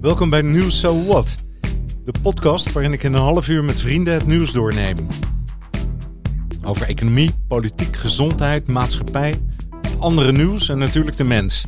[0.00, 1.36] Welkom bij Nieuws So What,
[2.04, 4.96] de podcast waarin ik in een half uur met vrienden het nieuws doorneem.
[6.62, 9.40] Over economie, politiek, gezondheid, maatschappij,
[9.98, 11.66] andere nieuws en natuurlijk de mens.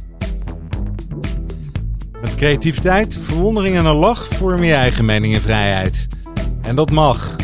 [2.20, 6.06] Met creativiteit, verwondering en een lach vorm je eigen mening en vrijheid.
[6.62, 7.36] En dat mag.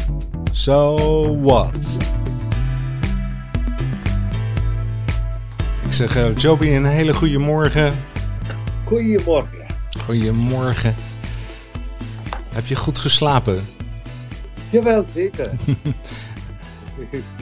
[0.52, 1.98] So what?
[5.86, 7.94] Ik zeg uh, Joby een hele goede morgen.
[8.84, 9.55] Goedemorgen.
[10.07, 10.94] Goedemorgen.
[12.54, 13.67] Heb je goed geslapen?
[14.71, 15.50] Jawel, zeker.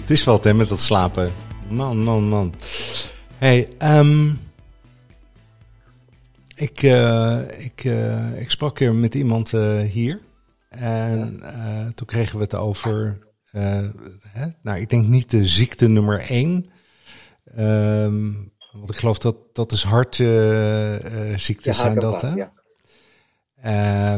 [0.01, 1.33] Het is wat hè met dat slapen.
[1.69, 2.55] Man, man, man.
[3.39, 4.41] Hey, um,
[6.55, 10.21] ik, uh, ik, uh, ik sprak hier met iemand uh, hier.
[10.69, 11.43] En
[11.95, 13.19] toen kregen we het over,
[13.51, 16.67] hè, nou ik denk niet de ziekte nummer één.
[17.59, 22.35] Um, want ik geloof dat dat is hartziektes zijn dat hè?
[22.35, 22.53] Ja.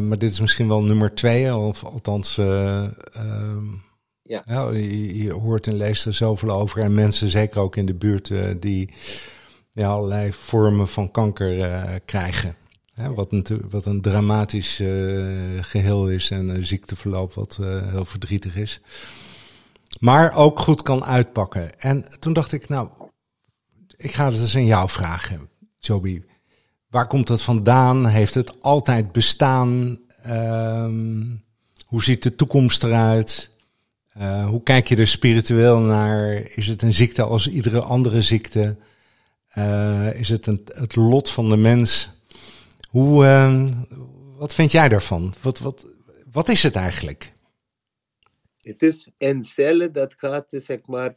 [0.09, 2.37] Maar dit is misschien wel nummer twee, of althans...
[2.37, 3.85] Um,
[4.23, 4.43] ja.
[4.47, 6.81] ja je, je, hoort en leest er zoveel over.
[6.81, 8.91] En mensen, zeker ook in de buurt, uh, die
[9.73, 12.57] ja, allerlei vormen van kanker krijgen.
[13.15, 14.83] Wat, natuurlijk, wat een dramatisch
[15.61, 17.59] geheel is en een ziekteverloop wat
[17.91, 18.81] heel verdrietig is.
[20.01, 21.81] Maar ook goed kan uitpakken.
[21.81, 22.89] En toen dacht ik, nou,
[23.97, 26.23] ik ga het eens aan jou vragen, Joby.
[26.97, 28.07] Waar komt dat vandaan?
[28.07, 29.99] Heeft het altijd bestaan?
[30.27, 31.45] Um,
[31.87, 33.51] hoe ziet de toekomst eruit?
[34.19, 36.33] Uh, hoe kijk je er spiritueel naar?
[36.35, 38.77] Is het een ziekte als iedere andere ziekte?
[39.59, 42.11] Uh, is het een, het lot van de mens?
[42.91, 43.69] Hoe, uh,
[44.37, 45.35] wat vind jij daarvan?
[45.43, 45.87] Wat, wat,
[46.33, 47.33] wat is het eigenlijk?
[48.61, 51.15] Het is een cel dat gaat, zeg maar,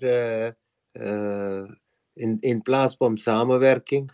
[2.20, 4.12] in, in plaats van samenwerking,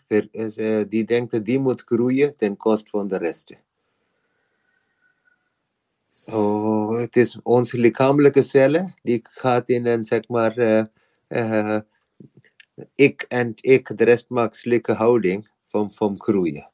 [0.87, 3.57] die denkt dat die moet groeien ten koste van de rest.
[6.11, 10.83] So, het is onze lichamelijke cellen, die gaat in een, zeg maar, uh,
[11.27, 11.79] uh,
[12.93, 16.69] ik en ik, de rest maakt houding van, van groeien.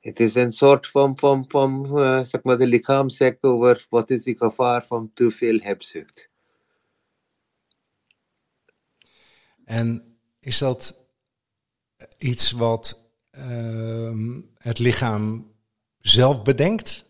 [0.00, 1.86] Het is een soort van, van, van
[2.24, 6.28] zeg maar, de lichaam zegt over wat is het gevaar van te veel hebzucht.
[9.64, 10.07] En
[10.40, 11.06] is dat
[12.18, 13.10] iets wat
[13.50, 15.52] uh, het lichaam
[15.98, 17.06] zelf bedenkt?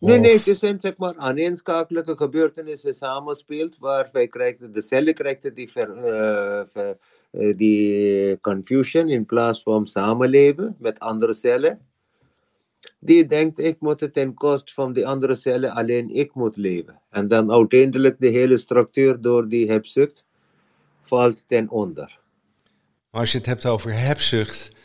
[0.00, 5.54] Nee, nee, het zijn zeg maar aaneenschakelijke gebeurtenissen samenspeelt, waar wij krijgen, de cellen krijgen
[5.54, 6.98] die, ver, uh, ver,
[7.30, 11.86] uh, die confusion in plaats van samenleven met andere cellen.
[12.98, 17.00] Die denkt, ik moet het ten koste van die andere cellen, alleen ik moet leven.
[17.10, 20.24] En dan uiteindelijk de hele structuur door die hebzucht
[21.02, 22.18] valt ten onder.
[23.10, 24.76] Maar als je het hebt over hebzucht,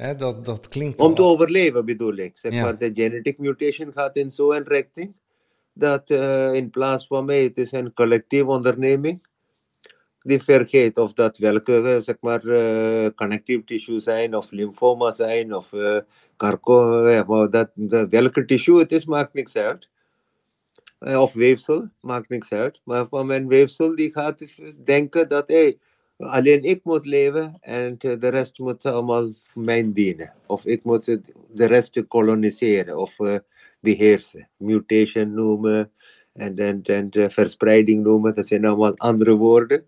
[0.00, 2.38] Hè, dat, dat klinkt Om te overleven bedoel ik.
[2.38, 2.62] Zeg ja.
[2.62, 5.14] maar, de genetic mutation gaat in zo'n richting
[5.72, 9.26] dat uh, in plaats van mij, het is een collectieve onderneming
[10.20, 15.72] die vergeet of dat welke zeg maar, uh, connective tissue zijn of lymphoma zijn of
[15.72, 15.98] uh,
[16.36, 19.88] carco, dat, dat, welke tissue het is, maakt niks uit.
[20.98, 22.80] of weefsel, maakt niks uit.
[22.84, 24.44] Maar van mijn weefsel die gaat
[24.84, 25.78] denken dat hey,
[26.20, 30.32] alleen ik moet leven en de rest moet allemaal mij dienen.
[30.46, 31.04] Of ik moet
[31.52, 33.38] de rest koloniseren of uh,
[33.80, 34.48] beheersen.
[34.56, 35.92] Mutation noemen
[36.32, 39.86] en, en, en de verspreiding noemen, dat zijn allemaal andere woorden.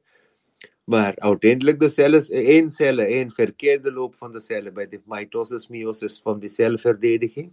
[0.84, 5.68] Maar uiteindelijk de cellen, één cellen, één verkeerde loop van de cellen bij de mitosis,
[5.68, 7.52] meiosis van de celverdediging,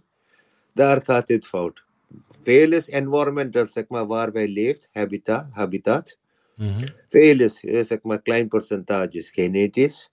[0.72, 1.84] daar gaat het fout.
[2.40, 6.18] Veel is environmental, zeg maar, waar wij leven, habitat, habitat
[7.08, 10.10] Veel is, zeg maar, klein percentage genetisch.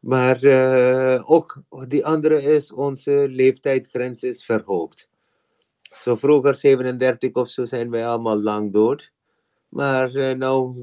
[0.00, 5.08] Maar uh, ook die andere is, onze leeftijdsgrens is verhoogd.
[6.02, 9.12] Zo vroeger 37 of zo zijn wij allemaal lang dood.
[9.68, 10.76] Maar uh, nou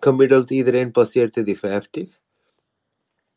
[0.00, 2.08] gemiddeld iedereen passeert de 50.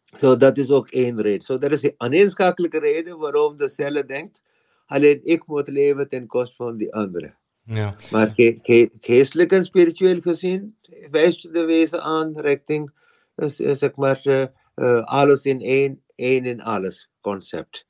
[0.06, 1.42] Zo so, dat is ook één reden.
[1.42, 4.44] Zo so, dat is een aaneenschakelijke reden waarom de cellen denkt,
[4.86, 7.36] alleen ik moet leven ten koste van die andere.
[7.64, 7.96] Ja.
[8.12, 10.78] Maar ge ge geestelijk en spiritueel gezien
[11.12, 12.92] wijst de wezen aan richting,
[13.36, 17.86] zeg maar, uh, alles in één, één in alles concept.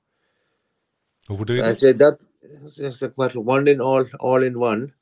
[1.26, 1.98] Hoe bedoel je dat?
[1.98, 2.32] dat?
[2.94, 4.94] Zeg maar, one in all, all in one.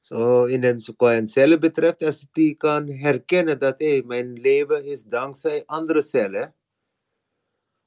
[0.00, 4.84] Zo, so, in een, qua cellen betreft, als die kan herkennen dat hey, mijn leven
[4.84, 6.54] is dankzij andere cellen,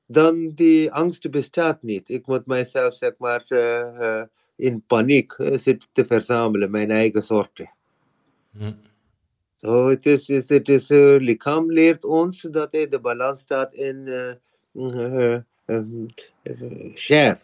[0.05, 2.09] dan die angst bestaat niet.
[2.09, 4.23] Ik moet mijzelf, zeg maar, uh,
[4.57, 7.69] in paniek zit te verzamelen, mijn eigen soorten.
[8.57, 8.71] Hm.
[9.57, 14.05] So het is, het is uh, lichaam leert ons dat uh, de balans staat in
[14.05, 16.05] uh, um,
[16.95, 17.39] share.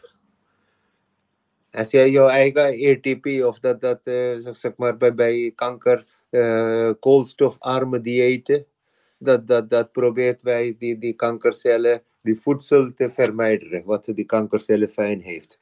[1.72, 6.92] Als je jouw eigen ATP of dat, dat uh, zeg maar bij, bij kanker uh,
[7.00, 8.66] koolstofarme diëten,
[9.18, 14.90] dat, dat, dat probeert wij die, die kankercellen, die voedsel te vermijden, wat die kankercellen
[14.90, 15.60] fijn heeft.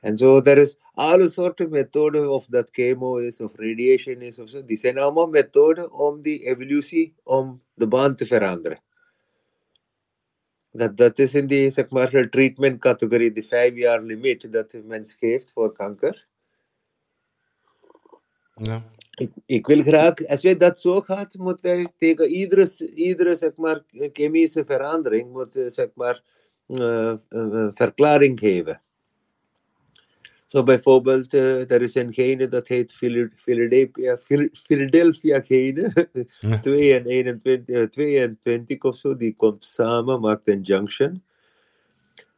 [0.00, 4.50] En zo, er is alle soorten methoden, of dat chemo is, of radiation is, of.
[4.50, 8.82] Die zijn allemaal methoden om die evolutie, om de baan te veranderen.
[10.72, 14.82] Dat, dat is in die, zeg maar, treatment categorie, de vijf jaar limiet dat de
[14.82, 16.26] mens geeft voor kanker.
[18.54, 18.82] Ja.
[19.10, 23.56] Ik, ik, wil graag, als wij dat zo gaat, moeten wij tegen iedere, iedere zeg
[23.56, 23.82] maar,
[24.12, 26.22] chemische verandering, moeten, zeg maar,
[26.66, 28.82] uh, uh, verklaring geven.
[30.50, 32.92] Zo bijvoorbeeld, uh, er is een gene dat heet
[33.36, 34.18] Philadelphia,
[34.52, 36.08] Philadelphia gene,
[36.40, 36.58] ja.
[36.58, 41.22] 2 en 21, 22 of zo, die komt samen, maakt een junction.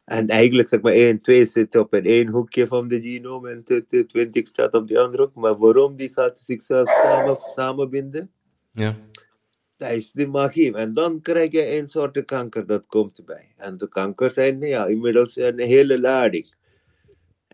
[0.04, 3.64] En eigenlijk, zeg maar, 1 2 zit op een één hoekje van de genoom en
[4.06, 5.34] 20 staat op de andere hoek.
[5.34, 8.30] Maar waarom die gaat zichzelf samen, samenbinden?
[8.72, 8.96] Ja.
[9.76, 10.74] Dat is de magie.
[10.76, 13.52] En dan krijg je een soort kanker dat komt erbij.
[13.56, 16.60] En de kanker zijn ja, inmiddels een hele lading.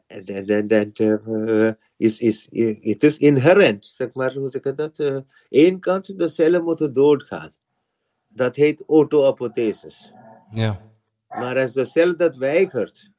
[0.09, 0.93] En dan
[1.27, 2.49] uh, is, is,
[2.81, 4.99] het is inherent, zeg maar, hoe zeg ik dat?
[4.99, 5.19] Uh,
[5.49, 7.53] Eén kant, de cellen moeten doodgaan.
[8.29, 10.13] Dat heet autoapothesis.
[10.53, 10.81] Ja.
[11.29, 13.11] Maar als de cel dat weigert,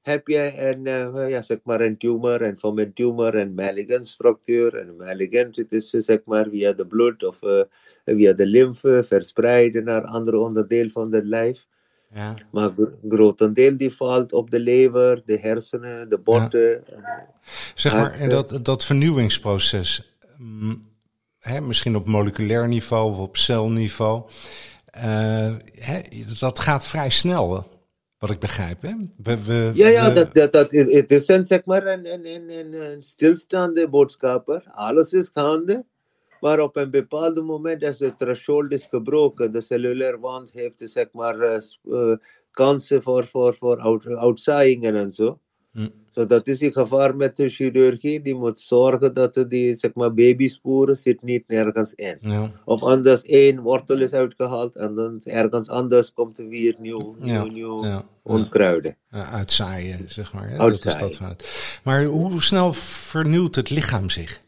[0.00, 4.06] heb je een, uh, ja, zeg maar een tumor en van een tumor een malignant
[4.06, 4.74] structuur.
[4.74, 7.62] En malignant het is zeg maar via de bloed of uh,
[8.04, 11.66] via de lymfe verspreiden naar andere onderdelen van het lijf.
[12.14, 12.34] Ja.
[12.50, 12.70] Maar
[13.08, 16.84] grotendeel die valt op de lever, de hersenen, de botten.
[17.74, 20.88] Zeg maar, en dat, dat vernieuwingsproces, mm,
[21.38, 24.22] hè, misschien op moleculair niveau of op celniveau,
[24.96, 26.00] uh, hè,
[26.40, 27.66] dat gaat vrij snel,
[28.18, 28.82] wat ik begrijp.
[28.82, 28.92] Hè?
[29.22, 32.72] We, we, ja, ja, dat, dat, dat, het is een, zeg maar een, een, een,
[32.92, 34.64] een stilstaande boodschapper.
[34.70, 35.84] Alles is gaande.
[36.40, 41.06] Maar op een bepaald moment, als de threshold is gebroken, de cellulaire wand heeft zeg
[41.12, 42.12] maar uh,
[42.50, 45.38] kansen voor, voor, voor out, uitzaaiingen en zo.
[45.76, 45.88] Hm.
[46.10, 48.22] So dat is het gevaar met de chirurgie.
[48.22, 52.16] Die moet zorgen dat die zeg maar, babysporen zit niet nergens in.
[52.20, 52.52] Ja.
[52.64, 57.46] Of anders één wortel is uitgehaald en dan ergens anders komt er weer nieuw, nieuw,
[57.46, 58.04] nieuw ja.
[58.22, 58.96] onkruiden.
[59.10, 60.58] uitzaaien, zeg maar.
[60.58, 61.00] Uitzaaien.
[61.00, 61.80] Dat is dat.
[61.84, 64.40] Maar hoe snel vernieuwt het lichaam zich?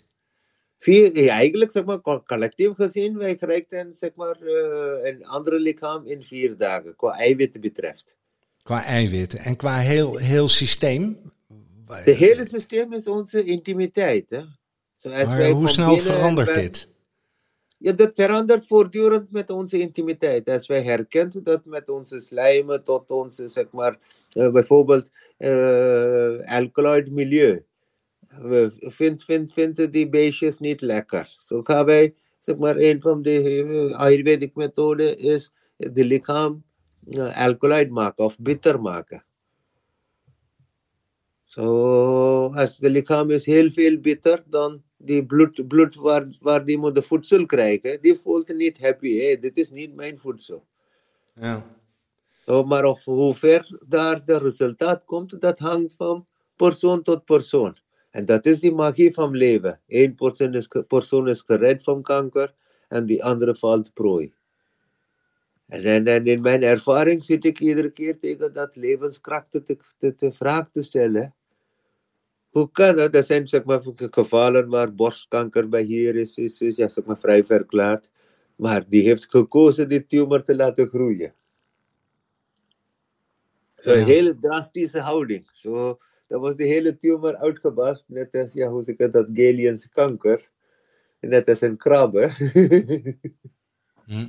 [0.89, 6.25] Vier, eigenlijk, zeg maar, collectief gezien, wij krijgen zeg maar, uh, een andere lichaam in
[6.25, 8.17] vier dagen, qua eiwitten betreft.
[8.63, 9.39] Qua eiwitten.
[9.39, 11.33] En qua heel, heel systeem?
[11.87, 14.31] Het hele systeem is onze intimiteit.
[14.31, 14.43] Hè?
[15.25, 16.89] Maar hoe snel verandert dit?
[17.79, 20.49] Ja, dat verandert voortdurend met onze intimiteit.
[20.49, 23.99] Als wij herkennen dat met onze slijmen tot onze, zeg maar,
[24.33, 27.67] uh, bijvoorbeeld uh, alkaloid milieu
[28.79, 31.37] vindt vind, vind die beestjes niet lekker.
[31.39, 36.65] Zo gaan wij, zeg maar, een van de uh, Ayurvedic methoden is de lichaam
[37.09, 39.25] uh, alkaloid maken of bitter maken.
[41.45, 46.79] Zo, als de lichaam is heel veel bitter, dan die bloed, bloed waar, waar die
[46.79, 49.19] moet de voedsel krijgen, die voelt niet happy.
[49.19, 50.67] Hey, dit is niet mijn voedsel.
[51.35, 51.65] Ja.
[52.45, 57.77] So, maar of hoe ver daar de resultaat komt, dat hangt van persoon tot persoon.
[58.11, 59.81] En dat is die magie van leven.
[59.87, 62.55] Eén persoon is, persoon is gered van kanker
[62.89, 64.33] en die andere valt prooi.
[65.67, 70.33] En, en, in mijn ervaring zit ik iedere keer tegen dat levenskracht te, te, te
[70.33, 71.35] vraag te stellen.
[72.51, 73.15] Hoe kan het?
[73.15, 77.19] Er zijn zeg maar, gevallen waar borstkanker bij hier is, is, is ja, zeg maar,
[77.19, 78.09] vrij verklaard.
[78.57, 81.35] Maar die heeft gekozen die tumor te laten groeien.
[83.75, 85.51] Een hele drastische houding.
[85.53, 89.89] Zo, dan was de hele tumor uitgebast, net als, ja, hoe zeg ik dat, Galien's
[89.89, 90.51] kanker.
[91.21, 92.29] Net als een krabbe.
[94.07, 94.29] hm.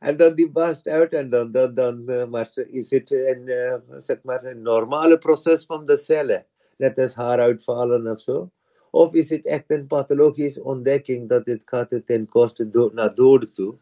[0.00, 3.74] En dan die barst uit en dan, dan, dan uh, maar is het een, uh,
[3.98, 6.46] zeg maar een normale proces van de cellen.
[6.76, 8.50] Net als haar uitvallen of zo.
[8.90, 13.54] Of is het echt een pathologische ontdekking dat het gaat ten koste do naar dood
[13.54, 13.76] toe.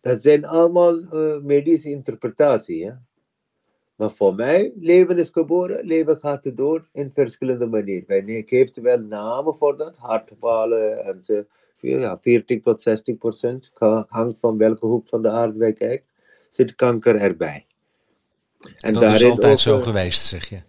[0.00, 2.82] Dat zijn allemaal uh, medische interpretaties.
[2.82, 3.02] Ja?
[3.98, 8.28] Maar voor mij, leven is geboren, leven gaat door in verschillende manieren.
[8.28, 11.44] Ik heeft wel namen voor dat, hartfalen en zo.
[11.76, 13.70] Ja, 40 tot 60 procent,
[14.08, 16.04] hangt van welke hoek van de aarde wij kijkt,
[16.50, 17.66] zit kanker erbij.
[18.80, 20.60] En, dat is altijd zo geweest, zeg je?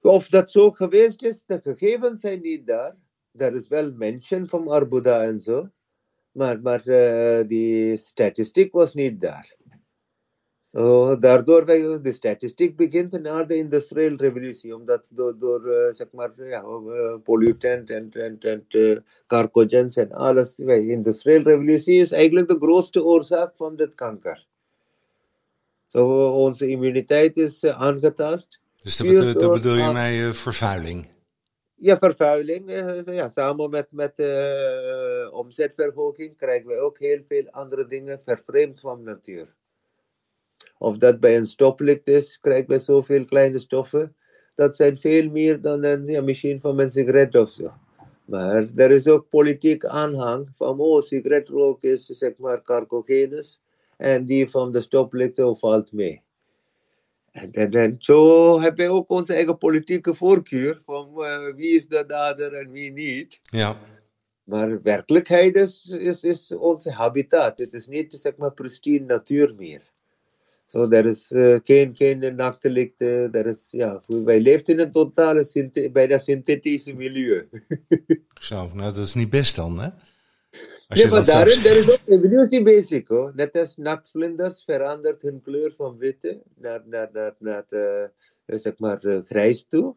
[0.00, 2.96] Of dat zo geweest is, de gegevens zijn niet daar.
[3.36, 5.68] Er is wel mention van Arbuda en zo,
[6.32, 9.58] maar, maar uh, die statistiek was niet daar.
[10.72, 17.14] De statistiek begint na de industriële revolutie, omdat door, door uh, zeg maar, ja, uh,
[17.24, 18.96] pollutant en, en, en uh,
[19.26, 20.54] carcogens en alles.
[20.54, 24.46] De industriële revolutie is eigenlijk de grootste oorzaak van dit kanker.
[25.86, 28.60] Zo, onze immuniteit is aangetast.
[28.82, 31.06] Dus daar bedoel, bedoel je mee vervuiling?
[31.74, 32.70] Ja, vervuiling.
[33.04, 34.14] ja, samen met, met
[35.32, 39.58] omzetverhoging krijgen we ook heel veel andere dingen vervreemd van natuur.
[40.82, 44.16] Of dat bij een stoplicht is, krijgen we zoveel kleine stoffen.
[44.54, 47.72] Dat zijn veel meer dan een ja, misschien van een sigaret of zo.
[48.24, 53.60] Maar er is ook politiek aanhang van, oh, sigaretrook is zeg maar carcogenus.
[53.96, 56.22] En die van de stoplichten valt mee.
[57.32, 62.54] En, zo hebben we ook onze eigen politieke voorkeur van uh, wie is de dader
[62.54, 63.40] en wie niet.
[63.42, 63.76] Ja.
[64.42, 67.58] Maar werkelijkheid is, is, is onze habitat.
[67.58, 69.90] Het is niet zeg maar pristine natuur meer.
[70.70, 73.32] So er is uh, geen, geen nachtelichten.
[73.32, 75.44] Er is, ja, wij leven in een totale
[75.92, 77.48] bijna synthetische milieu.
[78.40, 79.88] Zo, nou dat is niet best dan, hè?
[80.88, 83.08] Als ja, maar daarin er is ook evolutie bezig.
[83.08, 83.32] Hoor.
[83.34, 88.04] Net als nachtvlinders verandert hun kleur van witte naar, naar, naar, naar uh,
[88.46, 89.94] zeg maar, uh, grijs toe.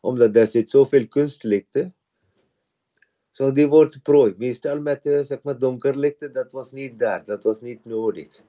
[0.00, 1.94] Omdat er zit zoveel kunstlichten.
[3.30, 4.34] Zo so die wordt prooi.
[4.38, 7.24] Meestal met uh, zeg maar, donkerlichten, dat was niet daar.
[7.24, 8.42] Dat was niet nodig.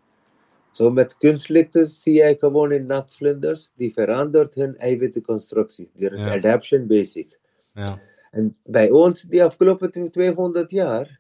[0.74, 5.92] Zo met kunstlichten zie je gewoon in nachtvlinders, die verandert hun eiwittenconstructie.
[6.00, 6.32] Er is ja.
[6.32, 7.40] adaptation basic.
[7.74, 8.00] Ja.
[8.32, 11.20] En bij ons, die afgelopen 200 jaar,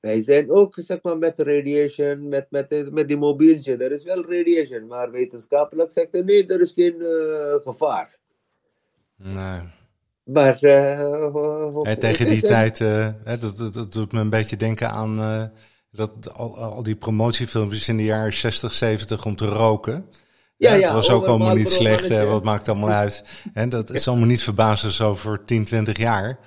[0.00, 3.76] wij zijn ook zeg maar, met radiation, met, met, met die mobieltje.
[3.76, 8.18] Er is wel radiation, maar wetenschappelijk zegt hij nee, er is geen uh, gevaar.
[9.16, 9.60] Nee.
[10.24, 14.90] Maar uh, hey, tegen die tijd, uh, dat, dat, dat, doet me een beetje denken
[14.90, 15.18] aan
[15.96, 20.06] dat, al, al die promotiefilmpjes in de jaren 60, 70 om te roken.
[20.56, 23.24] Ja, ja, het was ook allemaal niet slecht, hè, wat maakt allemaal uit.
[23.54, 26.38] En dat is allemaal niet verbazen zo voor 10, 20 jaar.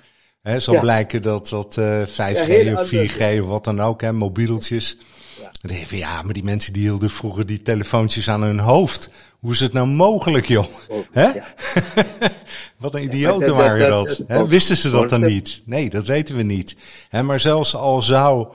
[0.42, 4.96] Hè, zal blijken dat dat uh, 5G of 4G of wat dan ook, hè, mobieltjes.
[5.40, 5.50] Ja.
[5.60, 9.10] Dan denk je ja, maar die mensen die hielden vroeger die telefoontjes aan hun hoofd.
[9.40, 10.66] Hoe is het nou mogelijk, joh?
[10.88, 11.30] Oh, Hè?
[12.78, 14.20] Wat een idioten waren dat.
[14.28, 15.62] dat, Wisten ze dat dan niet?
[15.64, 16.76] Nee, dat weten we niet.
[17.08, 18.48] Hè, maar zelfs al zou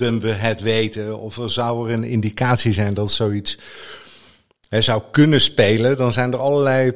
[0.00, 3.58] we het weten, of er zou er een indicatie zijn dat zoiets
[4.68, 6.92] hè, zou kunnen spelen, dan zijn er allerlei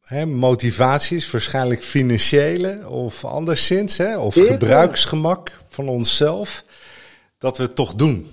[0.00, 6.64] hè, motivaties, waarschijnlijk financiële of anderszins, hè, of gebruiksgemak van onszelf,
[7.38, 8.26] dat we het toch doen.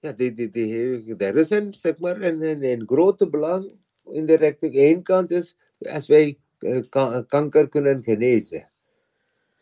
[0.00, 3.72] Ja, die, die, die, er is een, zeg maar, een, een, een grote belang
[4.10, 4.74] in de richting.
[4.74, 6.82] Eén kant is, als wij uh,
[7.26, 8.68] kanker kunnen genezen.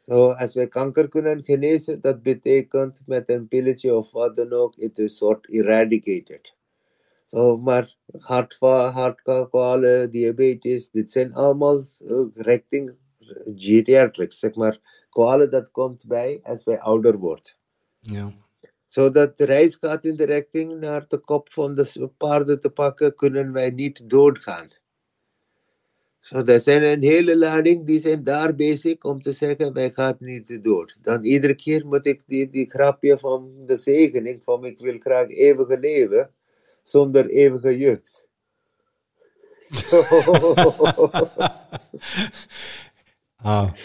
[0.06, 4.74] Zo, als wij kanker kunnen genezen, dat betekent met een pilletje of wat dan ook,
[4.76, 6.54] het is soort eradicated.
[7.24, 12.94] Zo, maar hart, hartkwalen, diabetes, dit zijn allemaal uh, richting
[13.56, 17.52] geriatrics, zeg maar, kwalen dat komt bij als wij ouder worden.
[18.00, 18.32] Ja.
[18.86, 23.14] Zodat de reis gaat in de richting naar de kop van de paarden te pakken,
[23.14, 24.68] kunnen wij niet doodgaan.
[26.22, 30.16] Zo, dat zijn een hele lading, die zijn daar bezig om te zeggen, wij gaan
[30.18, 30.96] niet dood.
[31.00, 35.28] Dan iedere keer moet ik die, die grapje van de zegening, van ik wil graag
[35.28, 36.30] eeuwige leven,
[36.82, 38.28] zonder eeuwige jeugd.
[43.44, 43.72] oh.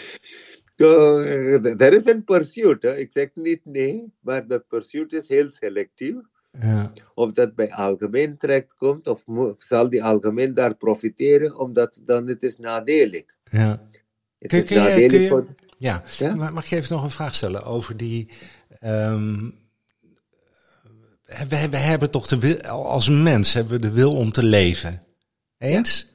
[0.76, 1.18] So,
[1.78, 6.16] er is een pursuit, ik zeg niet nee, maar dat pursuit is heel selectief.
[6.50, 6.92] Ja.
[7.14, 9.22] Of dat bij algemeen terecht komt, of
[9.58, 13.24] zal die algemeen daar profiteren, omdat dan het is nadelig.
[13.44, 13.88] Ja.
[14.38, 15.46] Het kun, is kun nadelig je, voor...
[15.76, 16.02] ja.
[16.18, 18.30] ja, mag ik even nog een vraag stellen over die...
[18.84, 19.58] Um,
[21.48, 25.02] we, we, hebben toch de wil, als mens hebben we de wil om te leven.
[25.58, 26.06] Eens?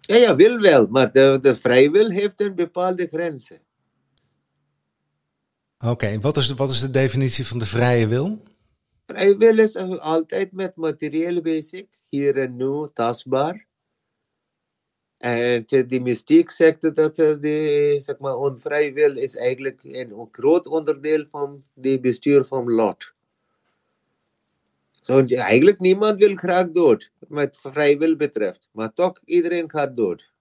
[0.00, 3.60] Ja, ja, wil wel, maar de, de vrije wil heeft een bepaalde grenzen.
[5.78, 8.42] Oké, wat, is wat is de definitie van de vrije wil?
[9.06, 13.66] Vrije wil is altijd met materiële bezig, hier en nu, tastbaar.
[15.16, 21.26] En de mystiek zegt dat de, zeg maar, onvrije wil is eigenlijk een groot onderdeel
[21.30, 23.12] van het bestuur van lot.
[25.28, 28.68] Eigenlijk niemand wil graag dood, met vrije wil betreft.
[28.72, 30.32] Maar toch, iedereen gaat dood.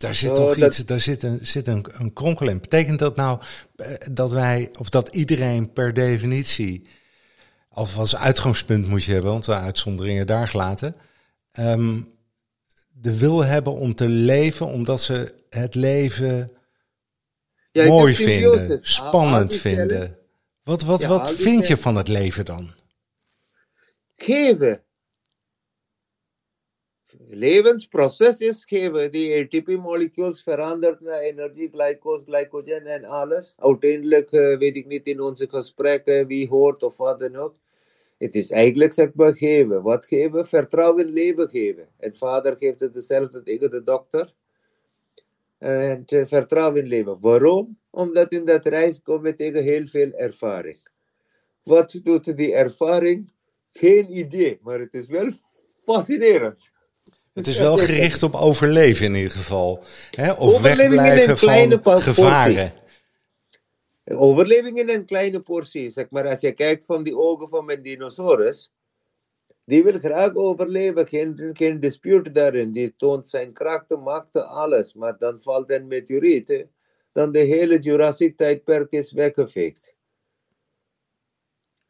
[0.00, 2.60] Daar zit toch iets, daar zit een, zit een, een kronkel in.
[2.60, 3.40] Betekent dat nou
[3.76, 6.88] eh, dat wij, of dat iedereen per definitie,
[7.68, 10.96] of als uitgangspunt moet je hebben, want de uitzonderingen daar gelaten,
[11.58, 12.14] um,
[12.92, 16.50] de wil hebben om te leven omdat ze het leven
[17.72, 20.18] ja, mooi vinden, spannend vinden.
[20.62, 22.72] Wat, wat, wat vind je van het leven dan?
[24.22, 24.82] geven.
[27.18, 29.10] Levensproces is geven.
[29.10, 33.54] Die ATP-molecules verandert naar energie, glycose, glycogen en alles.
[33.58, 37.54] Uiteindelijk uh, weet ik niet in onze gesprekken wie hoort of wat dan ook.
[38.18, 39.82] Het is eigenlijk zeg maar geven.
[39.82, 40.46] Wat geven?
[40.46, 41.88] Vertrouwen in leven geven.
[41.98, 44.34] En vader geeft het dezelfde tegen de dokter.
[45.58, 47.20] En uh, vertrouwen in leven.
[47.20, 47.78] Waarom?
[47.90, 50.78] Omdat in dat reis kom je tegen heel veel ervaring.
[51.62, 53.32] Wat doet die ervaring?
[53.72, 55.30] Geen idee, maar het is wel
[55.78, 56.69] fascinerend.
[57.40, 59.84] Het is wel gericht op overleven in ieder geval.
[60.10, 60.32] Hè?
[60.32, 61.38] Of wegblijven
[61.82, 62.72] van gevaren.
[64.04, 65.90] Overleving in een kleine portie.
[65.90, 68.72] Zeg maar, als je kijkt van die ogen van mijn dinosaurus,
[69.64, 72.72] die wil graag overleven, geen, geen dispute daarin.
[72.72, 74.94] Die toont zijn krachten, maakte alles.
[74.94, 76.66] Maar dan valt een meteoriet,
[77.12, 79.94] dan de hele Jurassic tijdperk is weggeveegd.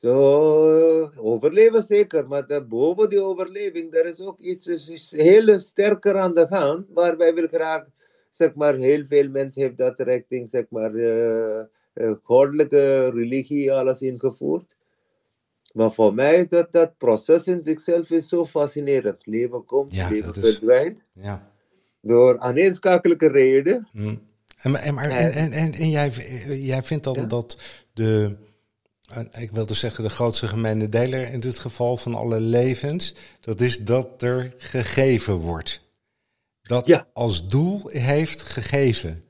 [0.01, 6.35] Zo, overleven zeker, maar boven die overleving, er is ook iets is heel sterker aan
[6.35, 7.85] de hand, waar wij wil graag,
[8.31, 11.61] zeg maar, heel veel mensen hebben dat richting, zeg maar, uh,
[11.95, 14.77] uh, goddelijke religie alles ingevoerd.
[15.73, 19.27] Maar voor mij, dat, dat proces in zichzelf is zo fascinerend.
[19.27, 21.05] Leven komt, ja, leven verdwijnt.
[21.13, 21.53] Ja.
[22.01, 23.89] Door aaneenschakelijke reden.
[23.93, 24.21] Mm.
[24.63, 26.11] En, en, maar, en, en, en, en jij,
[26.49, 27.61] jij vindt dan dat
[27.93, 28.37] de
[29.39, 33.79] ik wilde zeggen, de grootste gemene deler in dit geval van alle levens, dat is
[33.79, 35.89] dat er gegeven wordt.
[36.63, 39.25] Dat als doel heeft gegeven.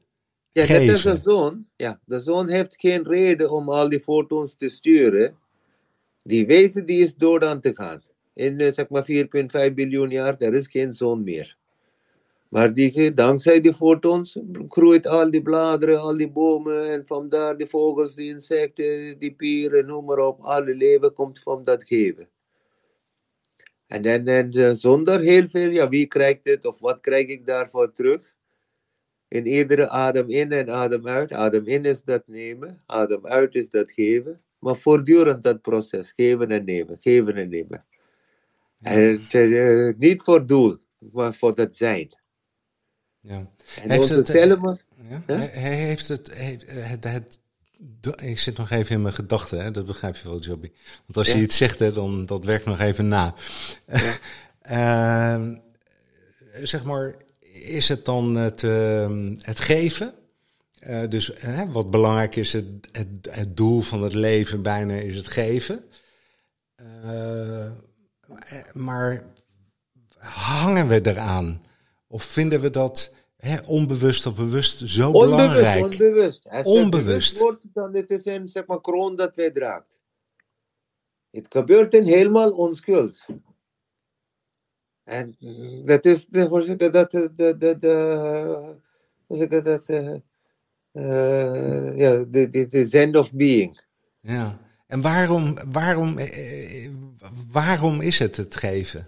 [0.53, 1.67] Ja, dat is de zoon.
[1.77, 5.39] Ja, de zoon heeft geen reden om al die foto's te sturen.
[6.23, 8.03] Die wezen die is dood aan te gaan.
[8.33, 9.07] In eh, zeg maar
[9.69, 11.57] 4,5 biljoen jaar, er is geen zoon meer.
[12.51, 14.39] Maar die, dankzij die fotons
[14.69, 19.87] groeit al die bladeren, al die bomen en vandaar die vogels, die insecten, die pieren,
[19.87, 20.41] noem maar op.
[20.41, 22.29] Alle leven komt van dat geven.
[23.87, 27.47] En, en, en eh, zonder heel veel, ja, wie krijgt het of wat krijg ik
[27.47, 28.35] daarvoor terug?
[29.29, 31.33] In iedere adem in en adem uit.
[31.33, 34.43] Adem in is dat nemen, adem uit is dat geven.
[34.59, 37.85] Maar voortdurend dat proces, geven en nemen, geven en nemen.
[38.81, 42.20] En uh, niet voor doel, maar voor dat zijn.
[43.21, 43.47] Ja.
[43.97, 44.29] heeft het,
[45.09, 45.23] ja?
[45.27, 47.39] Hij heeft het, het, het,
[48.23, 50.71] ik zit nog even in mijn gedachten, dat begrijp je wel, Joby.
[51.07, 53.35] Want als je iets zegt, hè, dan dat werkt nog even na.
[54.71, 55.49] uh,
[56.63, 57.15] zeg maar,
[57.53, 60.15] is het dan het, uh, het geven?
[60.89, 61.33] Uh, dus
[61.71, 65.85] wat belangrijk is, het, het, het, doel van het leven bijna is het geven.
[68.73, 69.25] Maar
[70.19, 71.63] hangen we eraan?
[72.13, 75.83] Of vinden we dat hè, onbewust of bewust zo onbewust, belangrijk?
[75.83, 76.49] Onbewust.
[76.49, 77.39] Als onbewust.
[77.39, 80.01] wordt, dan het is een zeg maar, kroon dat wij draagt.
[81.31, 83.27] Het gebeurt in helemaal onschuld.
[85.05, 85.37] En
[85.85, 88.77] dat is de, hoe zeg ik dat, de,
[89.27, 90.15] hoe zeg ik dat, uh,
[90.93, 93.81] uh, ja, de, de, zen of being.
[94.21, 96.91] Ja, en waarom, waarom, eh,
[97.53, 99.07] waarom is het het geven?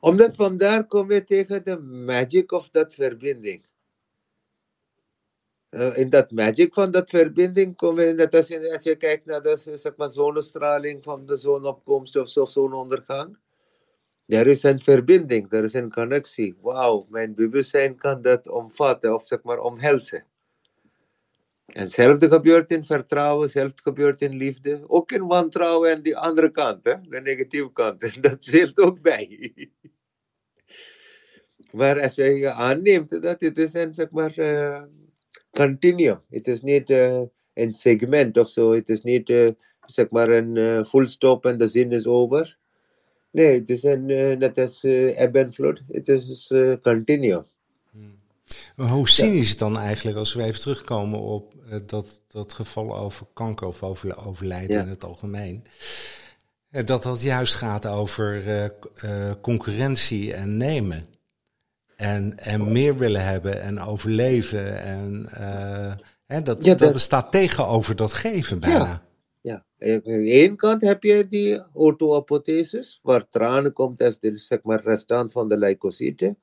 [0.00, 3.66] Omdat vandaar komen we tegen de magic of dat verbinding.
[5.70, 9.24] Uh, in dat magic van dat verbinding komen we, net als, in, als je kijkt
[9.26, 13.38] naar de zeg maar, zonnestraling van de zonopkomst of zo, zonondergang.
[14.26, 16.56] Er is een verbinding, er is een connectie.
[16.60, 20.24] Wauw, mijn bewustzijn kan dat omvatten of zeg maar omhelzen.
[21.68, 24.84] En hetzelfde gebeurt in vertrouwen, hetzelfde gebeurt in liefde.
[24.86, 26.94] Ook in wantrouwen en die andere kant, hè?
[27.08, 28.00] de negatieve kant.
[28.22, 29.52] Dat zit ook bij.
[31.70, 34.82] maar als je aanneemt dat het is een zeg maar, uh,
[35.50, 36.20] continuum.
[36.30, 37.22] Het is niet uh,
[37.54, 38.72] een segment of zo.
[38.72, 39.50] Het is niet uh,
[39.86, 42.58] zeg maar een full stop en de zin is over.
[43.30, 44.06] Nee, het is een,
[44.38, 45.82] net als ebb en vloed.
[45.88, 46.52] Het is
[46.82, 47.46] continuum.
[48.78, 52.52] Maar hoe cynisch is het dan eigenlijk als we even terugkomen op uh, dat, dat
[52.52, 55.64] geval over kanker of over overlijden in het algemeen?
[56.70, 58.46] Uh, dat dat juist gaat over
[59.04, 61.06] uh, concurrentie en nemen.
[61.96, 64.82] En, en meer willen hebben en overleven.
[64.82, 65.26] En
[66.26, 69.02] hè, dat, ja, dat, dat staat tegenover dat geven bijna.
[69.40, 69.64] Ja.
[69.78, 69.88] ja.
[69.94, 74.82] Aan de ene kant heb je die autoapothesis, waar tranen komt als de zeg maar,
[74.84, 76.38] restant van de leukocyten.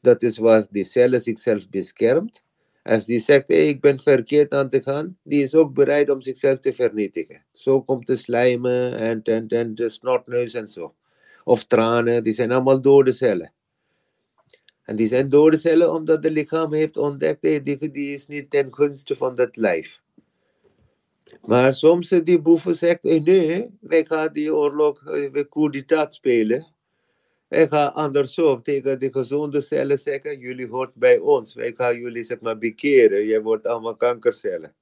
[0.00, 2.44] Dat is waar die cellen zichzelf beschermt.
[2.82, 6.20] Als die zegt, hey, ik ben verkeerd aan te gaan, die is ook bereid om
[6.20, 7.44] zichzelf te vernietigen.
[7.52, 10.94] Zo komt de slijmen en, de snotneus en zo.
[11.44, 13.52] Of tranen, die zijn allemaal dode cellen.
[14.82, 18.74] En die zijn dode cellen omdat het lichaam heeft ontdekt, hey, die, is niet ten
[18.74, 20.00] gunste van dat lijf.
[21.44, 26.66] Maar soms die boeven zegt, eh, nee, wij gaan die oorlog, eh, we coup spelen.
[27.48, 31.54] Wij gaan andersom tegen de gezonde cellen zeggen, jullie hoort bij ons.
[31.54, 34.74] Wij gaan jullie zeg maar bekeren, je wordt allemaal kankercellen.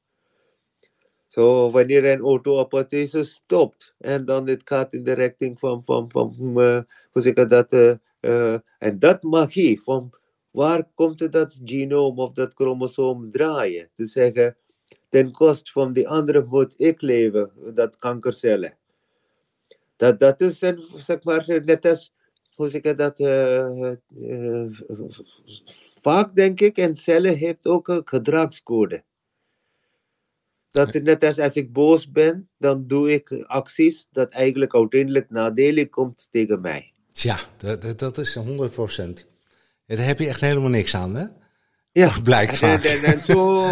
[1.26, 6.34] Zo, wanneer een auto-apothese stopt en dan het gaat in de richting van, van, van
[6.38, 10.12] hoe zeg ik dat, uh, uh, en dat magie, van
[10.50, 13.90] waar komt dat genoom of dat chromosoom draaien?
[13.94, 14.56] Te zeggen,
[15.08, 18.76] ten koste van die andere moet ik leven, dat kankercellen.
[19.96, 22.12] Dat, dat is een, zeg maar, net als,
[22.56, 23.16] hoe zeg ik dat,
[26.02, 29.04] vaak denk ik, en cellen heeft ook een gedragscode.
[30.70, 35.88] Dat net als als ik boos ben, dan doe ik acties dat eigenlijk uiteindelijk nadelig
[35.88, 36.92] komt tegen mij.
[37.12, 39.26] Ja, dat, dat is 100 procent.
[39.86, 41.24] daar heb je echt helemaal niks aan, hè?
[41.92, 42.84] Ja, blijkt en, vaak.
[42.84, 43.62] En, en, zo,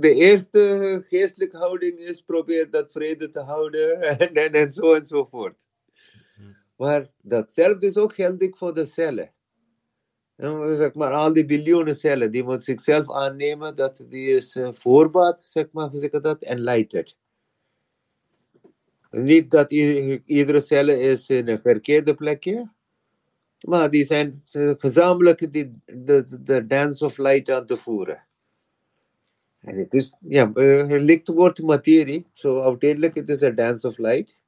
[0.00, 5.68] de eerste geestelijke houding is probeer dat vrede te houden en, en, en zo enzovoort.
[6.76, 9.34] Maar datzelfde is ook geldig voor de cellen
[10.76, 15.42] zeg maar, al die biljoenen cellen, die moet zichzelf aannemen dat die is uh, voorbaat,
[15.42, 17.16] zeg maar, zeg dat, enlightened.
[19.10, 22.72] Niet dat iedere cel is in een verkeerde plekje,
[23.60, 24.42] maar die zijn
[24.78, 28.26] gezamenlijk de, de, de dance of light aan te voeren.
[29.60, 30.50] En het is, ja,
[30.86, 34.40] licht wordt materie, zo uiteindelijk het is een dance of light.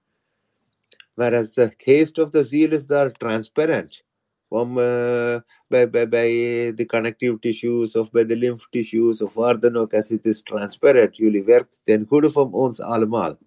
[1.17, 4.05] Whereas the geest of the ziel is daar transparant
[4.49, 6.31] from uh, bij, bij, bij
[6.75, 10.43] de connective tissues of bij de lymph tissues of waar dan ook, als het is
[10.43, 13.39] transparant, jullie werkt ten goede van ons allemaal.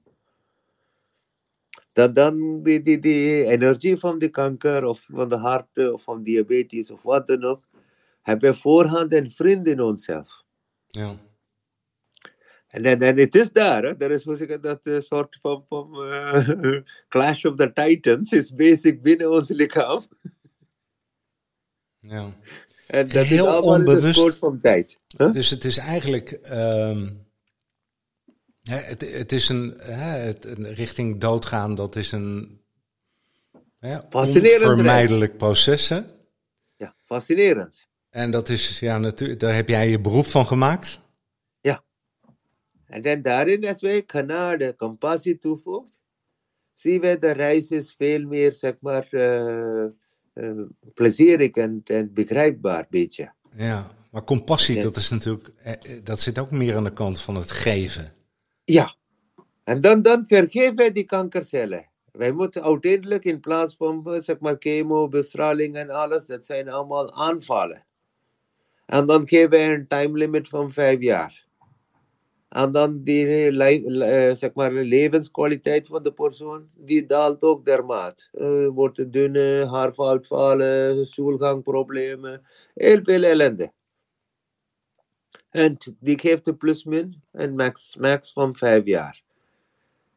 [1.94, 6.24] Dan, dan die, die, die energie van de kanker of van de hart of van
[6.24, 7.68] diabetes of wat dan ook,
[8.22, 10.44] hebben we voorhand een vriend in onszelf.
[10.88, 11.29] Ja.
[12.70, 14.24] En, het is daar, er is
[14.62, 20.04] dat uh, soort van, van uh, clash of the titans, is basic binnen ons lichaam.
[22.00, 22.34] Ja.
[22.88, 24.38] En dat Heel is onbewust.
[24.38, 25.00] van tijd.
[25.32, 26.40] Dus het is eigenlijk.
[26.52, 27.28] Um,
[28.64, 32.62] het, het, is een, het, richting doodgaan, dat is een
[33.80, 35.90] hè, onvermijdelijk proces.
[35.90, 36.00] Hè?
[36.78, 37.88] Ja, fascinerend.
[38.10, 41.00] En dat is, ja, natuurlijk, daar heb jij je beroep van gemaakt.
[42.90, 46.02] En dan daarin, als wij genade, compassie toevoegt,
[46.74, 49.86] zien we de reis is veel meer, zeg maar, uh,
[50.34, 50.62] uh,
[50.94, 53.34] plezierig en, en begrijpbaar beetje.
[53.58, 57.22] Ja, maar compassie, dat is natuurlijk, eh, eh, dat zit ook meer aan de kant
[57.22, 58.14] van het geven.
[58.64, 58.96] Ja,
[59.64, 61.90] en dan, dan vergeven wij die kankercellen.
[62.12, 67.14] Wij moeten uiteindelijk in plaats van zeg maar chemo, bestraling en alles, dat zijn allemaal
[67.14, 67.86] aanvallen.
[68.86, 71.48] En dan geven wij een time limit van vijf jaar.
[72.50, 78.30] En dan die uh, zeg maar, levenskwaliteit van de persoon, die daalt ook dermate.
[78.34, 82.42] Uh, wordt dunne, haarvaluitvallen, stoelgangproblemen,
[82.74, 83.72] heel veel ellende.
[85.50, 89.24] En die geeft de plusmin en max, max van vijf jaar.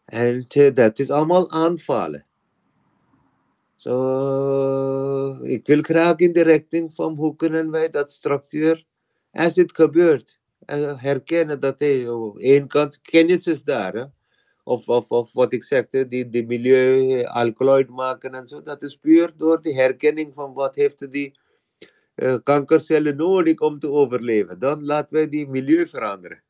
[0.04, 2.26] En dat is allemaal aanvallen.
[3.76, 8.86] So, ik wil graag in de richting van hoe kunnen wij dat structuur,
[9.30, 10.40] als het gebeurt,
[10.96, 13.94] herkennen dat hey, één kant kennis is daar.
[13.94, 14.04] Hè?
[14.64, 18.62] Of, of, of wat ik zeg, die, die milieu alkaloid maken en zo.
[18.62, 21.38] Dat is puur door de herkenning van wat heeft die
[22.16, 24.58] uh, kankercellen nodig om te overleven.
[24.58, 26.42] Dan laten wij die milieu veranderen.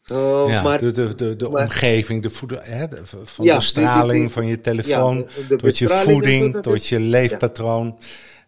[0.00, 4.46] So, ja, maar, de, de, de, de omgeving, de voeding, hè, van de straling van
[4.46, 7.98] je telefoon, ja, tot je voeding, tot je leefpatroon.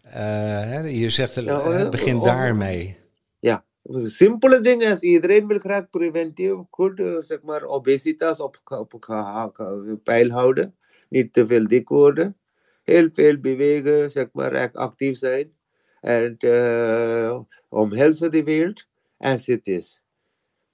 [0.02, 0.82] Ja.
[0.82, 2.97] Uh, je zegt, uh, begin daarmee.
[3.90, 10.08] Simpele dingen als iedereen wil graag preventief goed uh, zeg maar, obesitas op, op, op
[10.30, 10.76] houden.
[11.08, 12.36] Niet te veel dik worden.
[12.84, 15.52] Heel veel bewegen, zeg maar, actief zijn.
[16.00, 20.02] En uh, omhelzen de wereld als het is.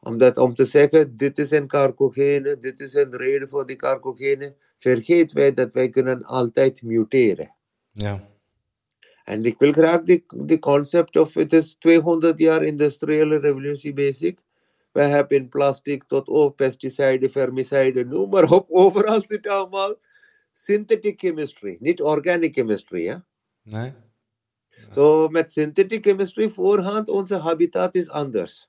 [0.00, 4.56] Omdat, om te zeggen, dit is een carcogene, dit is een reden voor die carcogene,
[4.78, 7.54] vergeet wij dat wij kunnen altijd muteren.
[7.92, 8.33] Ja.
[9.24, 14.38] En ik wil graag de concept of het is 200 jaar industriële revolutie basic.
[14.92, 18.70] We hebben in plastic tot over pesticiden, vermiciden, noem maar op.
[18.82, 19.94] Overal zit allemaal
[20.52, 23.02] synthetic chemistry, niet organic chemistry.
[23.02, 23.24] Ja?
[23.62, 23.92] Nee.
[24.68, 28.68] Zo so, met synthetic chemistry voorhand, onze habitat is anders.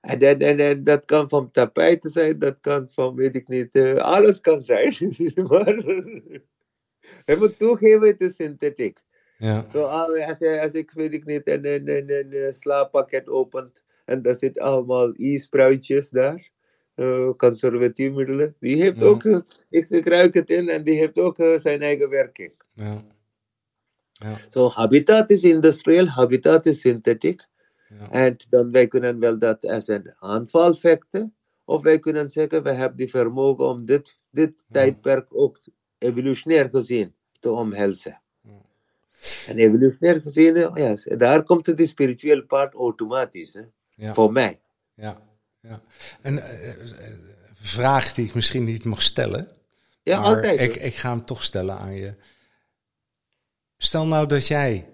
[0.00, 3.94] En, en, en, dat kan van tapijten zijn, dat kan van, weet ik niet, uh,
[3.94, 4.94] alles kan zijn.
[5.48, 5.84] maar
[7.24, 8.98] we moeten toegeven, het is synthetiek.
[9.38, 9.64] Ja.
[9.70, 14.34] Zo, als, als ik weet ik niet een, een, een, een slaappakket opent En daar
[14.34, 16.50] zit allemaal e-spruitjes daar.
[16.96, 18.54] Uh, conservatieve middelen.
[18.60, 19.24] Die heeft ook,
[19.70, 22.52] ik, ik ruik het in en die heeft ook uh, zijn eigen werking.
[22.74, 23.02] Ja.
[24.12, 24.36] Ja.
[24.48, 27.48] So habitat is industrial, habitat is synthetic.
[27.88, 28.10] Ja.
[28.10, 31.30] En dan wij kunnen wel dat als een aanvalfactor,
[31.64, 35.58] of wij kunnen zeggen, we hebben die vermogen om dit, dit tijdperk ook
[36.00, 38.20] evolutionair gezien te omhelzen.
[39.46, 43.62] En evolutionair gezien, ja, daar komt de spirituele part automatisch, hè?
[43.94, 44.14] Ja.
[44.14, 44.60] voor mij.
[44.94, 45.22] Ja,
[45.60, 45.82] ja.
[46.20, 46.44] En uh,
[47.54, 49.48] vraag die ik misschien niet mag stellen.
[50.02, 50.60] Ja, altijd.
[50.60, 52.14] Ik, ik ga hem toch stellen aan je.
[53.76, 54.92] Stel nou dat jij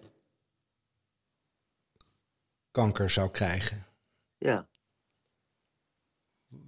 [2.70, 3.86] kanker zou krijgen.
[4.38, 4.68] Ja.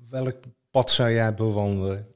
[0.08, 0.36] Welk
[0.70, 2.14] pad zou jij bewandelen?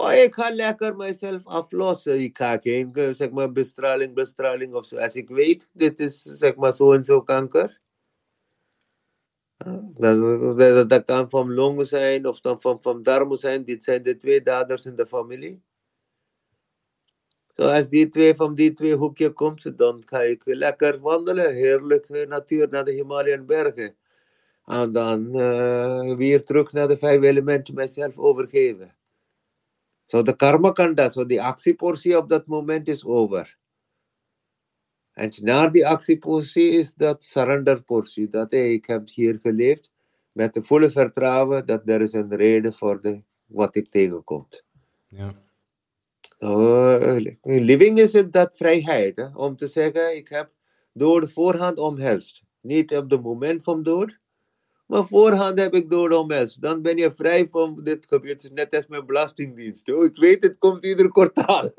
[0.00, 2.20] Oh, ik ga lekker mezelf aflossen.
[2.20, 4.96] Ik ga geen zeg maar, bestraling, bestraling of zo.
[4.96, 7.80] Als ik weet, dit is zeg maar zo en zo kanker.
[9.96, 13.64] Dat, dat, dat kan van longen zijn of dan van, van darmen zijn.
[13.64, 15.62] Dit zijn de twee daders in de familie.
[17.52, 21.54] Zo, als die twee van die twee hoekje komt, dan ga ik lekker wandelen.
[21.54, 23.96] Heerlijk natuur naar de Himalayan bergen.
[24.64, 28.98] En dan uh, weer terug naar de vijf elementen mezelf overgeven.
[30.10, 33.58] Zo, de karma kanda, zo die actieportie op dat moment is over.
[35.12, 38.28] En na die actieportie is dat surrenderportie.
[38.28, 39.92] Dat hey, ik heb hier geleefd
[40.32, 44.64] met de volle vertrouwen dat er is een reden voor de, wat ik tegenkomt.
[45.08, 45.32] Ja.
[46.38, 49.16] Uh, living is het dat vrijheid.
[49.16, 49.26] Hè?
[49.34, 50.50] Om te zeggen, ik heb
[50.92, 52.42] door de voorhand omhelst.
[52.60, 54.18] Niet op het moment van dood,
[54.90, 56.62] maar voorhand heb ik door omhelst.
[56.62, 58.50] Dan ben je vrij van dit gebeurt.
[58.54, 59.92] net als mijn belastingdienst.
[59.92, 61.70] Oh, ik weet, het komt ieder kwartaal.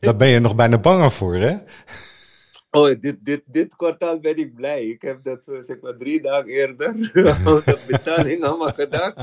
[0.00, 1.56] Daar ben je nog bijna banger voor, hè?
[2.70, 4.84] Oh, dit, dit, dit kwartaal ben ik blij.
[4.84, 9.14] Ik heb dat zeg maar drie dagen eerder de betaling allemaal gedaan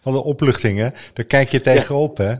[0.00, 0.88] van de opluchting, hè?
[1.12, 2.34] Daar kijk je tegenop, hè?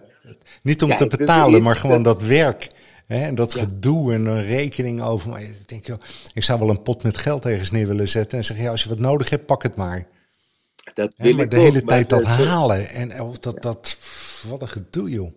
[0.63, 2.69] Niet om te betalen, maar gewoon dat werk.
[3.11, 3.27] Hè?
[3.27, 5.31] En dat gedoe en een rekening over.
[5.31, 5.99] Maar ik denk, joh,
[6.35, 8.39] ik zou wel een pot met geld ergens neer willen zetten.
[8.39, 10.07] En zeggen, ja, als je wat nodig hebt, pak het maar.
[10.95, 12.89] Dat wil maar de hele tijd dat halen.
[12.89, 13.99] En of dat, dat,
[14.49, 15.33] wat een gedoe, joh.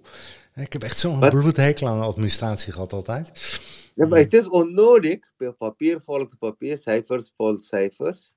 [0.56, 3.60] Ik heb echt zo'n bloedhekel aan de administratie gehad altijd.
[3.96, 5.20] Ja, maar het is onnodig.
[5.58, 8.32] Papier volgt papier, cijfers volgt cijfers.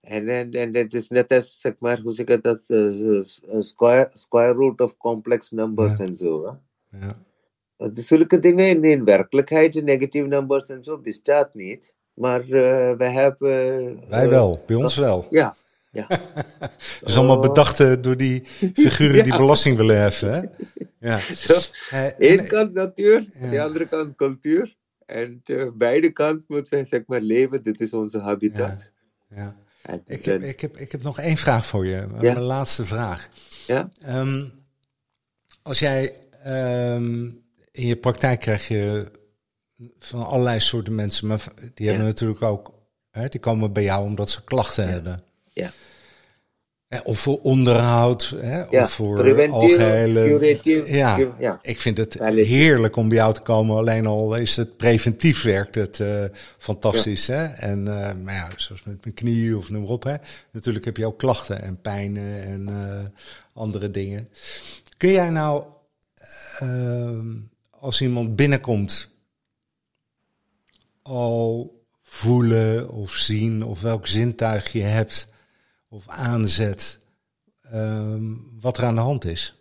[0.00, 3.24] En, en, en het is net als, zeg maar, hoe zeg ik dat, uh,
[3.60, 6.04] square, square root of complex numbers ja.
[6.04, 6.44] en zo.
[6.44, 6.52] Hè?
[6.98, 7.18] Ja.
[7.94, 11.92] Zulke dingen in, werkelijkheid, negatieve numbers en zo, bestaat niet.
[12.14, 14.08] Maar uh, wij hebben...
[14.08, 15.26] wij wel, bij ons wel.
[15.30, 15.56] Ja,
[15.90, 16.06] ja.
[17.00, 18.42] Dat is allemaal bedacht door die
[18.74, 20.32] figuren die belasting willen heffen.
[20.32, 20.40] Hè?
[20.98, 21.20] Ja.
[22.18, 24.76] Eén kant natuur, de andere kant cultuur.
[25.06, 27.62] En uh, beide kanten moeten we zeg maar leven.
[27.62, 28.90] Dit is onze habitat.
[29.34, 29.56] Ja.
[30.06, 32.06] Ik heb, ik, heb, ik heb nog één vraag voor je.
[32.20, 33.28] Mijn laatste vraag.
[33.66, 33.90] Ja?
[34.08, 34.52] Um,
[35.62, 36.14] als jij
[36.46, 37.39] um,
[37.72, 39.10] in je praktijk krijg je
[39.98, 42.72] van allerlei soorten mensen, maar die hebben natuurlijk ook,
[43.10, 45.22] hè, die komen bij jou omdat ze klachten hebben.
[45.48, 45.72] Ja.
[47.04, 50.60] Of voor onderhoud, hè, of voor algehele...
[50.86, 53.76] Ja, ja, ik vind het heerlijk om bij jou te komen.
[53.76, 56.24] Alleen al is het preventief werkt het uh,
[56.58, 57.26] fantastisch.
[57.26, 57.44] Hè?
[57.44, 60.02] En, uh, maar ja, zoals met mijn knieën of noem maar op.
[60.02, 60.14] Hè?
[60.52, 62.76] Natuurlijk heb je ook klachten en pijnen en uh,
[63.52, 64.28] andere dingen.
[64.96, 65.64] Kun jij nou,
[66.58, 67.36] ehm,
[67.80, 69.14] als iemand binnenkomt,
[71.02, 75.32] al voelen of zien of welk zintuig je hebt
[75.88, 76.98] of aanzet
[77.74, 79.54] um, wat er aan de hand is?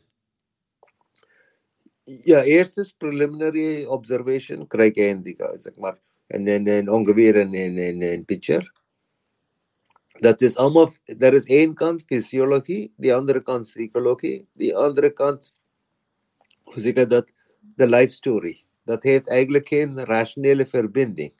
[2.03, 7.35] Ja, eerst is preliminary observation krijg je in die, zeg maar, en, en, en ongeveer
[7.35, 8.71] een, een, een picture.
[10.19, 15.53] Dat is allemaal, er is één kant fysiologie, de andere kant psychologie, de andere kant,
[16.63, 17.31] hoe zeg ik dat,
[17.79, 18.63] de life story.
[18.83, 21.33] Dat heeft eigenlijk geen rationele verbinding.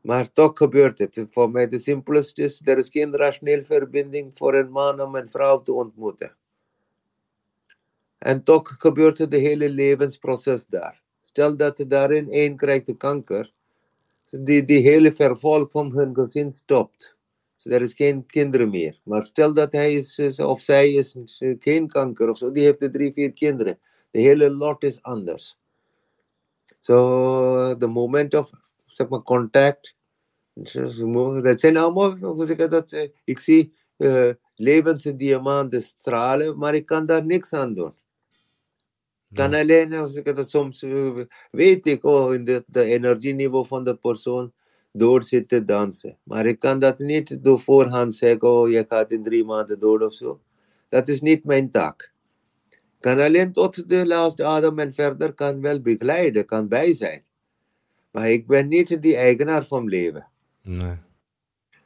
[0.00, 1.26] Maar toch gebeurt het.
[1.30, 5.30] Voor mij de simpelste is, er is geen rationele verbinding voor een man om een
[5.30, 6.36] vrouw te ontmoeten.
[8.18, 11.02] En toch gebeurt het de hele levensproces daar.
[11.22, 13.52] Stel dat daarin één krijgt de kanker,
[14.30, 17.16] die, die hele vervolg van hun gezin stopt.
[17.56, 19.00] Dus er is geen kinderen meer.
[19.04, 21.16] Maar stel dat hij is, of zij is
[21.58, 23.78] geen kanker of zo, die heeft drie, vier kinderen.
[24.12, 25.56] De hele lot is anders.
[26.80, 28.50] So, the moment of
[28.86, 29.96] zeg maar, contact.
[31.42, 33.10] Dat zijn allemaal, hoe zeg ik dat?
[33.24, 37.94] Ik zie uh, levensdiamanten stralen, maar ik kan daar niks aan doen.
[39.32, 40.84] Kan alleen, als ik dat soms
[41.50, 44.52] weet ik, oh, in de, de energieniveau van de persoon
[44.92, 46.18] door zitten dansen.
[46.22, 50.02] Maar ik kan dat niet door voorhand zeggen, oh, je gaat in drie maanden dood
[50.02, 50.40] of zo.
[50.88, 52.11] Dat is niet mijn taak.
[53.02, 57.22] Ik kan alleen tot de laatste adem en verder kan wel begeleiden, kan bij zijn.
[58.10, 60.26] Maar ik ben niet die eigenaar van leven.
[60.62, 60.96] Nee.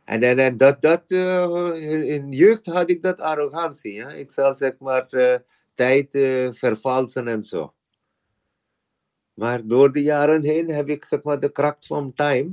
[0.05, 3.93] En, en, en dat, dat uh, in jeugd had ik dat arrogantie.
[3.93, 4.11] Ja?
[4.11, 5.35] Ik zal zeg maar uh,
[5.75, 7.73] tijd uh, vervalsen en zo.
[9.35, 12.51] Maar door de jaren heen heb ik zeg maar de kracht van time.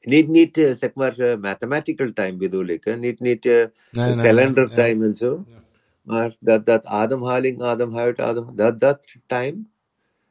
[0.00, 2.84] Niet, niet zeg maar mathematical time bedoel ik.
[2.84, 2.96] Hè?
[2.96, 5.44] Niet, niet nee, nee, calendar nee, time en zo.
[5.48, 5.64] Ja.
[6.06, 9.64] Maar dat, dat ademhaling, adem uit, adem, dat, dat time,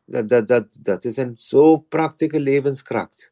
[0.06, 3.32] dat, dat, dat, dat is een zo praktische levenskracht.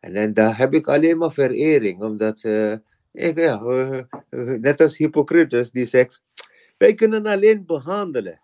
[0.00, 2.76] En, en daar heb ik alleen maar verering, omdat uh,
[3.12, 4.02] ik, ja, uh,
[4.60, 6.22] net als Hippocrates die zegt,
[6.76, 8.40] wij kunnen alleen behandelen.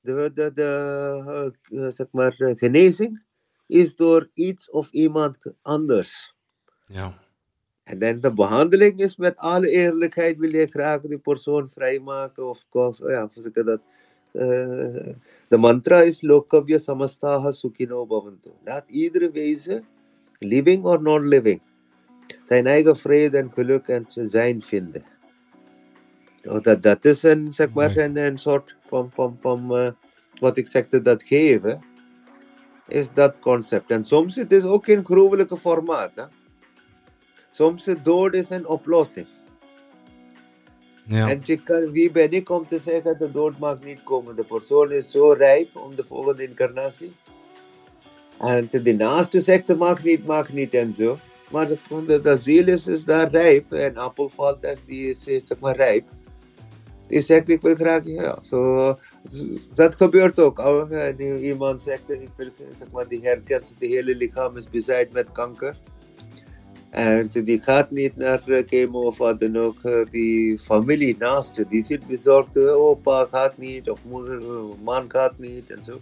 [0.00, 3.24] De, de, de zeg maar, genezing
[3.66, 6.34] is door iets of iemand anders.
[6.84, 7.23] Ja.
[7.84, 12.64] En dan de behandeling is met alle eerlijkheid wil je graag die persoon vrijmaken of,
[12.70, 13.80] of ja, dat?
[15.48, 18.50] de mantra is lokavya samastaha sukhino bhavantu.
[18.64, 19.84] Laat iedere wezen
[20.38, 21.60] living or non-living,
[22.42, 25.02] zijn eigen vrede en geluk en zijn vinden.
[26.42, 29.90] Oh, dat, dat is een, zeg maar, een, een soort van, van, van uh,
[30.40, 31.80] wat ik zegde, dat geven,
[32.88, 33.90] is dat concept.
[33.90, 36.12] En soms het is ook in gruwelijke formaat.
[36.14, 36.24] Hè?
[37.54, 39.26] Soms het dood is een oplossing.
[41.06, 41.28] Ja.
[41.28, 44.36] En je kan, wie ben ik om te zeggen, de dood mag niet komen.
[44.36, 47.12] De persoon is zo rijp om de volgende incarnatie.
[48.38, 51.16] En de naaste zegt, mag niet, mag niet en zo.
[51.50, 53.72] Maar de, de, de ziel is, is daar rijp.
[53.72, 56.04] En appel valt als die is, is zeg maar rijp.
[57.06, 58.38] Die zegt, ik wil graag, ja.
[58.40, 58.98] So,
[59.74, 60.62] dat gebeurt ook.
[61.40, 65.76] Iemand zegt, ik wil, zeg maar, die herkent, het hele lichaam is bezaaid met kanker.
[66.94, 70.10] En die gaat niet naar chemo of wat dan ook.
[70.10, 72.58] Die familie naast, die zit bezorgd.
[72.58, 74.42] Opa gaat niet, of moeder,
[74.82, 76.00] man gaat niet en zo.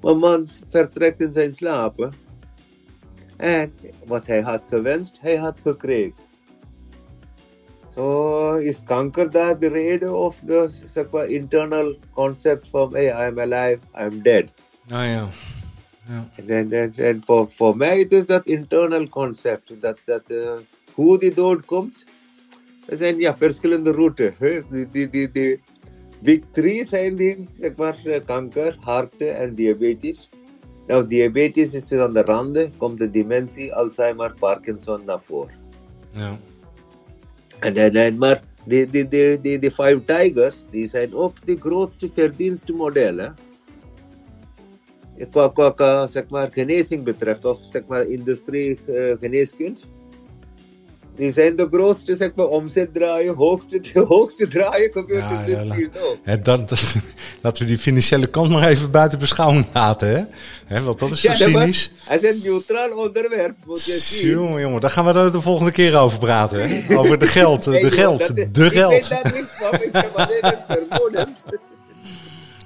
[0.00, 2.10] Maar man vertrekt in zijn slaap.
[3.36, 3.72] En
[4.06, 6.14] wat hij had gewenst, hij had gekregen.
[7.94, 10.42] Zo is kanker daar de reden of
[11.10, 14.44] maar, internal concept van hey, I'm alive, I'm dead.
[14.88, 15.28] Ah ja.
[16.10, 16.28] Ja.
[16.46, 19.80] En, en, en voor, voor mij het is dat internal concept.
[19.80, 20.52] Dat, dat, uh,
[20.92, 22.04] hoe die dood komt.
[22.86, 24.34] Er zijn ja, verschillende routes.
[24.70, 25.60] Die, die, die, die,
[26.22, 27.96] Big three zijn die, zeg maar,
[28.26, 30.28] kanker, hart en diabetes.
[30.86, 35.54] Nou, diabetes is aan de randen, komt de dementie, Alzheimer, Parkinson naar voren.
[36.12, 36.38] Ja.
[37.58, 41.56] En, en, en, maar de, de, de, de, de Five Tigers, die zijn ook de
[41.60, 43.34] grootste verdienstmodellen.
[45.30, 49.14] Qua, qua, qua zeg maar, genezing betreft, of zeg maar, industrie uh.
[51.20, 55.76] Die zijn de grootste zeg maar, omzet draaien, hoogste, hoogste draaien gebeurt ja, in ja.
[56.22, 56.96] Hè, dat, dat,
[57.40, 60.08] laten we die financiële kant maar even buiten beschouwing laten.
[60.08, 60.24] Hè?
[60.64, 61.92] Hè, want dat is zo ja, cynisch.
[62.04, 63.56] Het is een neutraal onderwerp.
[64.22, 66.68] Jongen, jongen, daar gaan we er de volgende keer over praten.
[66.68, 66.98] Hè?
[66.98, 68.92] Over de geld, de geld, de ik geld.
[68.92, 71.40] Ik weet daar niks van, ik heb alleen een vermoedens.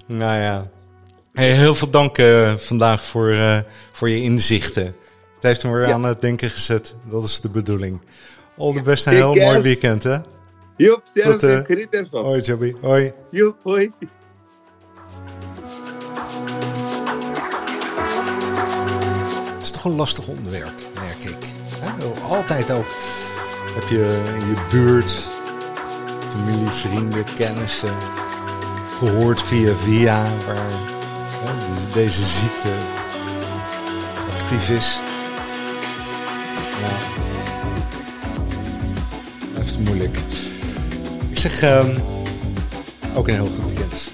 [0.06, 0.70] Nou ja.
[1.34, 3.58] Hey, heel veel dank uh, vandaag voor, uh,
[3.92, 4.84] voor je inzichten.
[4.84, 5.92] Het heeft me weer ja.
[5.92, 6.94] aan het denken gezet.
[7.04, 8.00] Dat is de bedoeling.
[8.56, 10.16] Al de beste en heel mooi weekend, hè?
[10.76, 12.24] Joep, zelf uh, geniet ervan.
[12.24, 12.74] Hoi, Jobby.
[12.80, 13.12] Hoi.
[13.30, 13.92] Joep, hoi.
[19.54, 21.46] Het is toch een lastig onderwerp, merk ik.
[21.78, 22.20] He?
[22.22, 22.86] Altijd ook
[23.74, 25.28] heb je in je buurt
[26.30, 27.96] familie, vrienden, kennissen
[28.98, 30.93] gehoord via via waar
[31.46, 32.70] hè, deze ziekte
[34.40, 34.98] actief is.
[36.80, 37.14] Ja
[39.78, 40.18] moeilijk.
[41.30, 42.02] Ik zeg um,
[43.14, 44.12] ook een heel goed weekend.